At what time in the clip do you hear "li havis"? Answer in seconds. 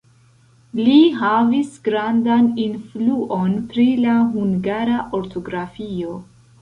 0.77-1.75